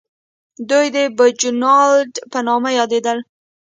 دوی 0.69 0.87
د 0.95 0.97
بچوانالنډ 1.17 2.13
په 2.31 2.39
نامه 2.47 2.69
یادېدل. 2.79 3.17